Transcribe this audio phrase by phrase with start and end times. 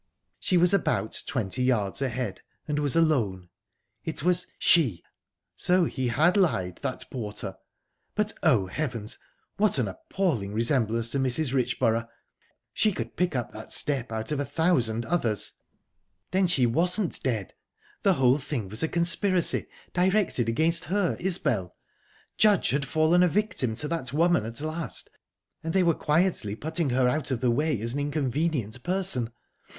[0.39, 5.03] She was about twenty yards ahead, and was alone...it was she...
[5.57, 9.19] So he had lied, that porter!...But, oh heavens!
[9.57, 11.53] what an appalling resemblance to Mrs.
[11.53, 12.07] Richborough.
[12.73, 17.53] She could pick up that step out of a thousand others...Then she wasn't dead.
[18.01, 21.75] The whole thing was a conspiracy, directed against her, Isbel.
[22.39, 25.11] Judge had fallen a victim to that woman at last,
[25.63, 29.31] and they were quietly putting her out of the way, as an inconvenient person.